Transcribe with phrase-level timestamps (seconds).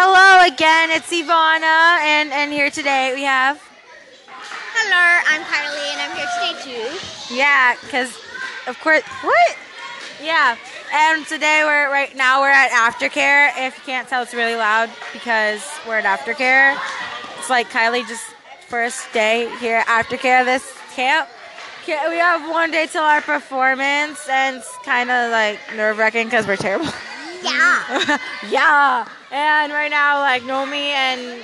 [0.00, 3.60] Hello again, it's Ivana, and, and here today we have.
[4.30, 7.34] Hello, I'm Kylie, and I'm here today too.
[7.34, 8.16] Yeah, because
[8.68, 9.02] of course.
[9.02, 9.56] What?
[10.22, 10.56] Yeah,
[10.94, 13.50] and today we're right now we're at aftercare.
[13.56, 16.78] If you can't tell, it's really loud because we're at aftercare.
[17.36, 18.22] It's like Kylie just
[18.68, 21.28] first day here at aftercare this camp.
[21.88, 26.46] We have one day till our performance, and it's kind of like nerve wracking because
[26.46, 26.86] we're terrible.
[27.42, 28.18] Yeah.
[28.50, 29.08] yeah.
[29.30, 31.42] And right now, like Nomi and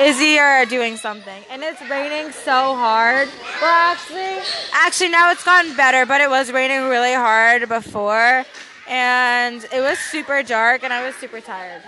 [0.00, 3.28] Izzy are doing something, and it's raining so hard.
[3.60, 8.44] Well, actually, actually now it's gotten better, but it was raining really hard before,
[8.88, 11.82] and it was super dark, and I was super tired.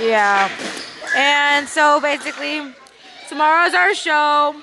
[0.00, 0.48] Yeah.
[1.16, 2.72] And so basically,
[3.28, 4.54] tomorrow's our show,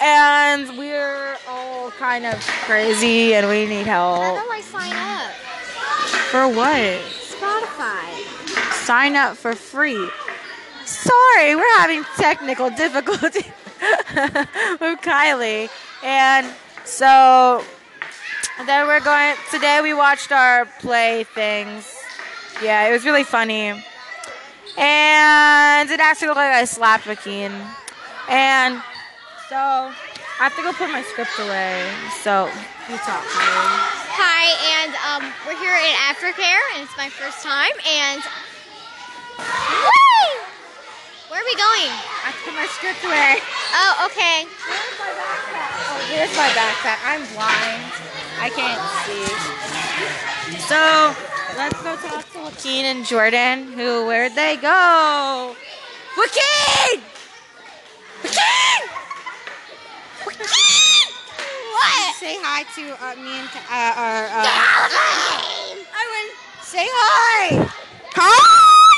[0.00, 4.22] and we're all kind of crazy, and we need help.
[4.22, 5.32] How do I sign up?
[6.30, 7.00] For what?
[7.34, 8.84] Spotify.
[8.84, 10.08] sign up for free.
[10.84, 13.40] Sorry, we're having technical difficulty
[14.80, 15.70] with Kylie.
[16.02, 16.46] And
[16.84, 17.64] so
[18.66, 21.98] then we're going today we watched our play things.
[22.62, 23.70] Yeah, it was really funny.
[24.76, 27.52] And it actually looked like I slapped Joaquin.
[28.28, 28.82] And
[29.48, 29.92] so I
[30.38, 31.90] have to go put my script away.
[32.22, 32.46] So
[32.88, 34.03] you talk, Kylie.
[34.44, 34.52] Hi,
[34.84, 37.72] and um, we're here in Aftercare, and it's my first time.
[37.80, 38.20] And
[39.40, 40.28] Woo!
[41.32, 41.88] where are we going?
[41.88, 43.40] I have to put my script away.
[43.72, 44.44] Oh, okay.
[44.68, 45.80] Where's my backpack?
[45.88, 47.00] Oh, here's my backpack.
[47.08, 47.88] I'm blind.
[48.36, 49.32] I can't see.
[50.68, 51.16] So
[51.56, 53.72] let's go talk to Joaquin and Jordan.
[53.72, 54.04] Who?
[54.04, 55.56] Where'd they go?
[56.18, 57.00] Joaquin!
[58.22, 58.92] Joaquin!
[60.26, 60.63] Joaquin!
[61.74, 62.14] What?
[62.14, 64.24] Say hi to uh, me and uh, our.
[64.30, 64.46] Uh,
[65.90, 66.30] I went.
[66.62, 67.68] Say hi.
[68.14, 68.94] Hi.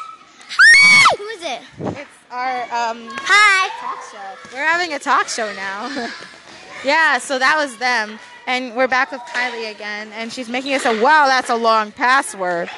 [1.16, 1.62] Who is it?
[1.98, 3.08] It's our um.
[3.12, 3.70] Hi.
[3.80, 4.54] talk show.
[4.54, 6.08] We're having a talk show now.
[6.84, 8.18] yeah, so that was them.
[8.46, 11.92] And we're back with Kylie again, and she's making us a wow, that's a long
[11.92, 12.68] password.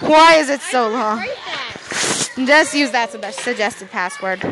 [0.00, 1.24] Why is it so long?
[2.46, 4.44] Just use that as a suggested password.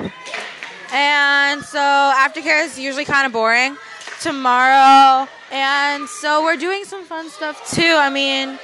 [0.90, 3.76] And so aftercare is usually kind of boring
[4.20, 5.28] tomorrow.
[5.50, 7.94] And so we're doing some fun stuff too.
[7.96, 8.58] I mean,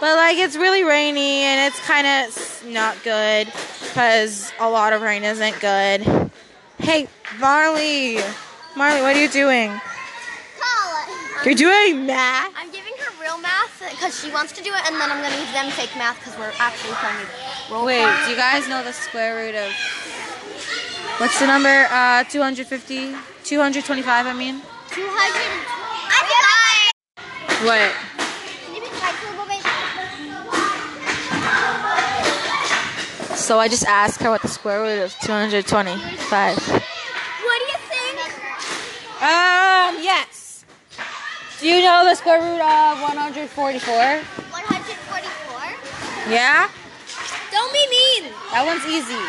[0.00, 3.46] but like it's really rainy and it's kind of not good
[3.82, 6.30] because a lot of rain isn't good.
[6.78, 8.18] Hey, Marley.
[8.76, 9.80] Marley, what are you doing?
[11.44, 12.52] You're doing math?
[12.54, 15.32] I'm giving her real math because she wants to do it, and then I'm going
[15.32, 17.26] to give them fake math because we're actually playing
[17.72, 19.72] role Wait, do you guys know the square root of
[21.16, 21.86] what's the number?
[21.90, 23.14] Uh, 250?
[23.44, 24.60] 225, I mean.
[24.90, 25.06] 200.
[26.10, 26.42] I'm good.
[27.64, 27.94] What?
[28.66, 29.62] Can you be quiet for a moment?
[33.38, 35.70] So I just asked her what the square root of 225.
[35.70, 36.64] What do
[37.70, 38.18] you think?
[39.22, 40.64] Um, yes.
[41.60, 43.94] Do you know the square root of 144?
[43.94, 46.32] 144?
[46.32, 46.68] Yeah?
[47.52, 48.24] Don't be mean.
[48.50, 49.22] That one's easy.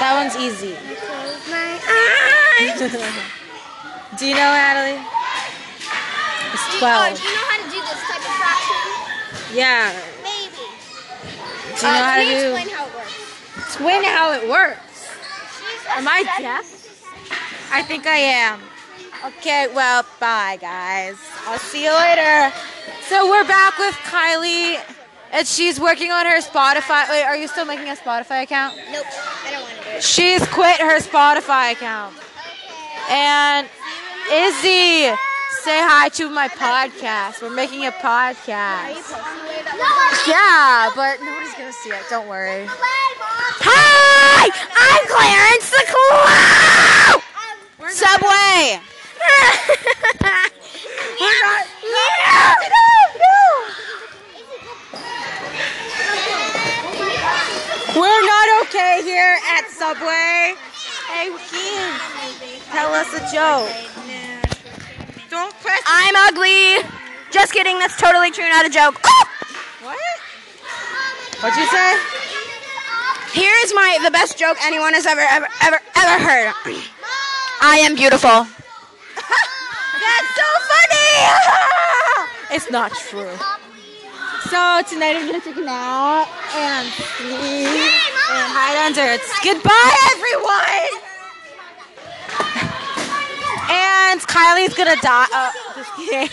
[0.00, 0.76] That one's easy.
[4.08, 4.18] Close my eyes.
[4.18, 5.04] Do you know, Natalie?
[6.52, 6.94] It's Oh, 12.
[6.94, 9.56] Uh, do you know how to do this type of fraction?
[9.56, 10.00] Yeah.
[10.22, 10.64] Maybe.
[11.76, 12.54] Do you know uh, how to do?
[12.54, 13.14] explain how it works?
[13.58, 15.08] Explain how it works.
[15.90, 16.74] Am I deaf?
[17.72, 18.60] I think I am.
[19.26, 21.16] Okay, well, bye, guys.
[21.46, 22.54] I'll see you later.
[23.08, 24.80] So we're back with Kylie,
[25.32, 27.08] and she's working on her Spotify.
[27.10, 28.76] Wait, are you still making a Spotify account?
[28.92, 29.04] Nope,
[29.44, 30.02] I don't want to do it.
[30.04, 32.14] She's quit her Spotify account.
[33.10, 33.66] And
[34.30, 35.08] Izzy,
[35.64, 37.40] say hi to my podcast.
[37.40, 39.00] We're making a podcast.
[40.28, 42.02] Yeah, but nobody's gonna see it.
[42.10, 42.66] Don't worry.
[42.68, 47.24] Hi, I'm Clarence the Clown.
[47.88, 48.84] Subway.
[51.20, 51.64] We're not.
[51.88, 52.04] No,
[52.68, 52.84] no,
[53.24, 53.40] no.
[57.96, 60.52] We're not okay here at Subway.
[61.08, 63.72] Hey, Joaquin, tell us a joke.
[65.30, 65.82] Don't press.
[65.86, 66.86] I'm ugly.
[67.30, 67.78] Just kidding.
[67.78, 68.48] That's totally true.
[68.48, 69.00] Not a joke.
[69.80, 69.96] What?
[71.40, 71.96] What'd you say?
[73.32, 76.52] Here is my the best joke anyone has ever ever ever ever heard.
[77.62, 78.28] I am beautiful.
[80.04, 81.12] That's so funny!
[82.56, 83.30] it's not true.
[84.48, 86.24] So tonight I'm gonna take a nap
[86.56, 89.20] and sleep and hide under it.
[89.44, 91.04] Goodbye, everyone!
[93.68, 95.28] And Kylie's gonna die.
[95.28, 96.32] Oh, just kidding.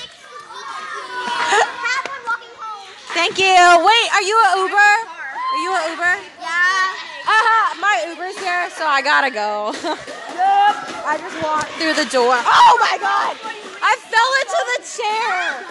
[3.12, 3.52] Thank you.
[3.84, 4.80] Wait, are you an Uber?
[4.80, 6.16] Are you an Uber?
[6.40, 7.28] Yeah.
[7.28, 9.76] Uh-huh, my Uber's here, so I gotta go.
[9.76, 12.40] I just walked through the door.
[12.40, 13.36] Oh my god!
[13.84, 15.68] I fell into the chair.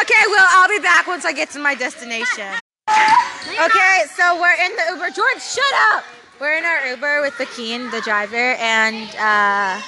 [0.00, 2.48] Okay, well, I'll be back once I get to my destination.
[2.88, 5.10] Okay, so we're in the Uber.
[5.10, 6.04] George, shut up!
[6.40, 9.78] We're in our Uber with the Keen, the driver, and uh,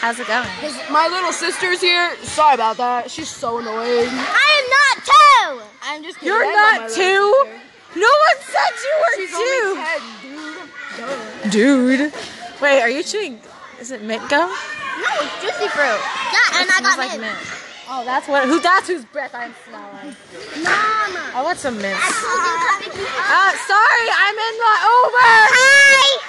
[0.00, 0.46] how's it going?
[0.92, 2.14] My little sister's here.
[2.22, 3.10] Sorry about that.
[3.10, 4.08] She's so annoying.
[4.10, 5.62] I am not two.
[5.82, 6.28] I'm just kidding.
[6.34, 8.00] You're I not little two?
[8.00, 9.64] No one said you were She's two.
[9.64, 11.48] only ten, dude.
[11.48, 11.50] Duh.
[11.50, 12.12] Dude.
[12.60, 13.40] Wait, are you chewing?
[13.80, 14.50] Is it mint gum?
[14.50, 16.00] No, it's juicy fruit.
[16.32, 17.22] Yeah, and I got like mint.
[17.22, 17.67] mint.
[17.90, 18.44] Oh, that's what.
[18.46, 18.60] Who?
[18.60, 20.14] That's whose breath I'm smelling.
[20.62, 21.32] Mama.
[21.34, 21.96] I want some mint.
[21.96, 23.32] I told you to pick me up.
[23.32, 25.32] Uh, sorry, I'm in the Uber.
[25.56, 26.20] Hi.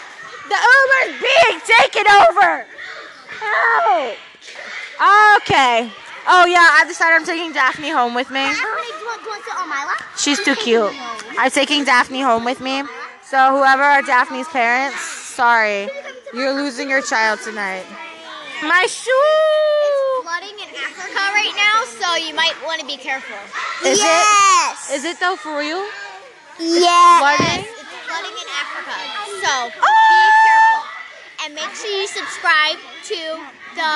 [0.47, 2.63] The Uber's being taken over.
[3.43, 4.15] Help.
[5.43, 5.91] Okay.
[6.31, 8.39] Oh yeah, I decided I'm taking Daphne home with me.
[8.39, 10.03] How do you want, want to sit on my lap?
[10.17, 10.93] She's too cute.
[11.37, 12.83] I'm taking Daphne home with me.
[13.23, 15.89] So whoever are Daphne's parents, sorry,
[16.33, 17.85] you're losing your child tonight.
[18.63, 19.78] My shoe.
[21.39, 23.37] Flooding in Africa right now, so you might want to be careful.
[23.87, 24.03] Is it?
[24.03, 24.91] yes.
[24.91, 25.83] Is it though for real?
[26.59, 27.19] Yes.
[27.23, 27.63] Flooding?
[27.63, 28.95] It's flooding in Africa.
[29.39, 30.03] So Oh!
[30.11, 30.81] be careful.
[31.45, 32.75] And make sure you subscribe
[33.07, 33.19] to
[33.75, 33.91] the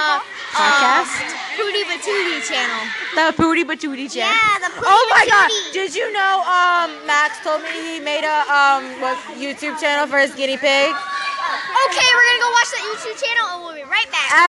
[0.55, 1.11] Podcast?
[1.27, 2.81] Uh, Pootie Batootie channel.
[3.15, 4.31] The Pootie Batootie channel.
[4.31, 5.51] Yeah, the Pootie Oh my god!
[5.73, 6.39] Did you know?
[6.47, 10.95] Um, Max told me he made a um what YouTube channel for his guinea pig.
[10.95, 14.47] Okay, we're gonna go watch that YouTube channel and we'll be right back.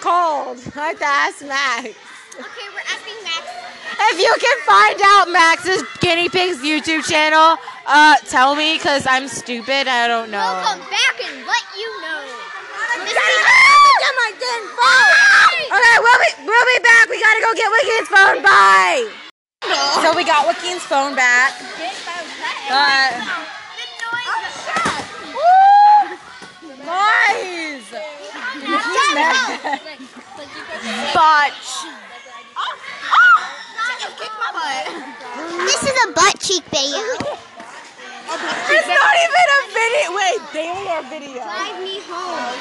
[0.00, 0.76] I don't know what it's called.
[0.76, 1.88] I have to ask Max.
[2.40, 3.44] Okay, we're asking Max.
[4.12, 9.28] If you can find out Max's guinea pig's YouTube channel, uh, tell me because I'm
[9.28, 9.88] stupid.
[9.88, 10.40] I don't know.
[10.40, 12.24] We'll come back and let you know.
[13.04, 13.12] This
[15.68, 17.08] Okay, we'll be we'll be back.
[17.08, 18.42] We gotta go get Joaquin's phone.
[18.42, 19.08] Bye.
[20.02, 21.52] So we got Joaquin's phone back.
[22.70, 23.40] Uh,
[26.90, 28.29] guys.
[31.14, 31.82] Botch.
[35.66, 37.02] This is a butt cheek video.
[38.70, 40.06] It's not even a video.
[40.14, 41.42] Wait, Bailey or video?
[41.42, 42.54] Drive me home.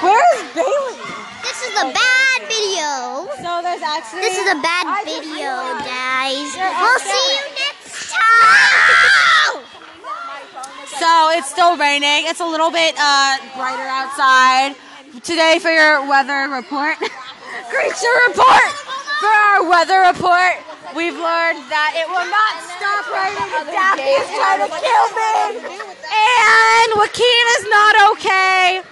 [0.00, 0.96] Where is Bailey?
[1.44, 3.28] This is a bad video.
[3.44, 4.22] So there's actually.
[4.22, 6.56] This is a bad I- video, guys.
[6.56, 9.60] We'll see you next time.
[10.98, 12.26] So it's still raining.
[12.26, 14.74] It's a little bit uh, brighter outside.
[15.18, 16.96] Today for your weather report,
[17.68, 18.70] creature report.
[19.18, 20.54] For our weather report,
[20.94, 23.50] we've learned that it will not stop raining.
[23.74, 28.82] Daphne is trying to kill me, and Joaquin is not okay.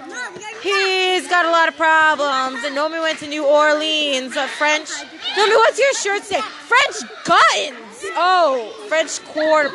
[0.60, 2.64] He's got a lot of problems.
[2.64, 4.34] And Nomi went to New Orleans.
[4.36, 4.88] A French.
[4.88, 6.40] Nomi, what's your shirt say?
[6.40, 8.04] French guns.
[8.18, 9.70] Oh, French quarter.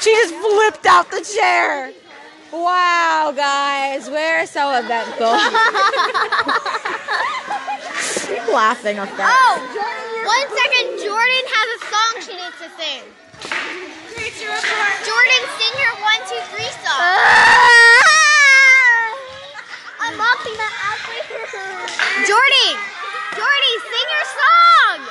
[0.00, 1.92] She just flipped out the chair.
[2.54, 5.26] Wow, guys, we're so eventful.
[8.30, 9.26] Keep laughing up there.
[9.26, 9.58] Oh,
[10.22, 11.02] one second.
[11.02, 13.02] Jordan has a song she needs to sing.
[15.02, 16.94] Jordan, sing your one, two, three song.
[19.98, 20.70] I'm mocking the
[22.22, 22.68] Jordy,
[23.34, 25.02] Jordy, sing your song.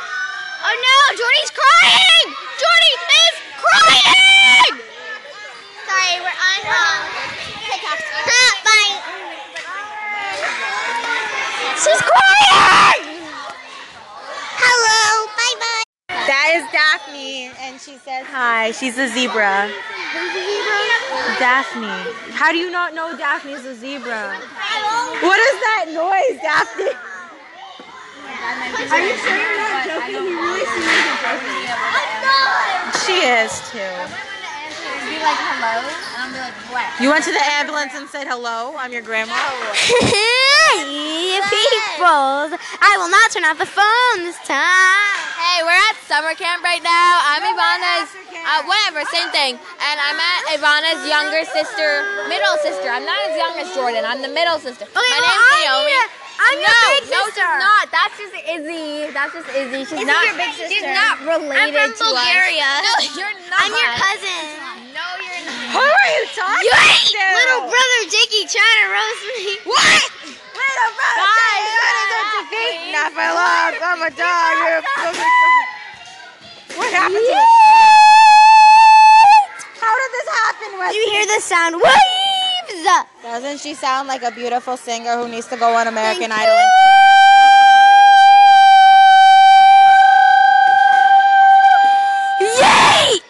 [0.63, 2.27] Oh no, Jordy's crying.
[2.55, 4.79] Jordy is crying.
[5.83, 7.03] Sorry, we're on um,
[7.67, 7.99] TikTok.
[8.63, 8.91] Bye.
[11.83, 13.19] She's crying.
[14.55, 15.27] Hello.
[15.35, 15.83] Bye bye.
[16.07, 18.71] That is Daphne, and she says hi.
[18.71, 19.67] She's a zebra.
[19.67, 21.43] Who's a zebra?
[21.43, 21.91] Daphne.
[22.31, 24.31] How do you not know Daphne's a zebra?
[25.27, 26.95] What is that noise, Daphne?
[28.87, 30.23] Are you sure you're not joking?
[30.23, 31.67] You really see me joking.
[31.67, 32.95] I'm not.
[33.03, 33.91] She is too.
[35.03, 36.87] Be like hello, and I'm be like what?
[37.03, 38.71] You went to the ambulance and said hello.
[38.79, 39.35] I'm your grandma.
[41.97, 42.57] Hey.
[42.81, 45.17] I will not turn off the phone this time.
[45.37, 47.11] Hey, we're at summer camp right now.
[47.21, 49.55] I'm Ivana's, uh, whatever, same thing.
[49.61, 51.89] And I'm at Ivana's younger sister,
[52.27, 52.89] middle sister.
[52.89, 54.03] I'm not as young as Jordan.
[54.05, 54.85] I'm the middle sister.
[54.89, 55.91] My well, name's I'm Naomi.
[55.93, 57.45] your- I'm your no, big no, sister.
[57.45, 57.83] she's not.
[57.93, 59.13] That's just Izzy.
[59.13, 59.81] That's just Izzy.
[59.85, 60.25] She's Izzy's not.
[60.25, 62.67] your big She's not related I'm from to Bulgaria.
[62.67, 62.83] us.
[62.83, 63.59] No, you're not.
[63.63, 64.41] I'm your cousin.
[64.97, 65.77] No, you're not.
[65.77, 67.21] Who are you talking to?
[67.37, 69.45] Little brother Jakey trying to roast me.
[69.71, 70.03] What?
[70.57, 71.21] Little brother.
[71.21, 72.65] Guys, What is it to be?
[72.91, 73.29] Not for
[74.03, 74.11] long.
[74.11, 74.53] A dog.
[74.59, 77.35] You're a fucking- What happened to
[79.79, 80.97] How did this happen, Wesley?
[80.97, 82.87] You hear the sound waves.
[83.21, 86.57] Doesn't she sound like a beautiful singer who needs to go on American Thank Idol?
[92.41, 93.19] Yay!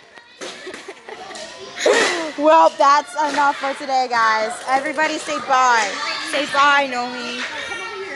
[2.35, 4.51] Well, that's enough for today, guys.
[4.67, 5.87] Everybody say bye.
[6.31, 7.39] Say bye, Nomi.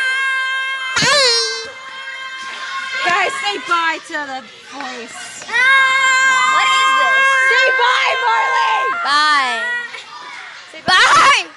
[3.06, 4.40] Guys, say bye to the
[4.74, 5.44] voice.
[6.52, 7.26] What is this?
[7.50, 8.78] Say bye, Marley.
[9.04, 9.58] Bye.
[10.72, 11.12] Say bye.
[11.14, 11.55] bye.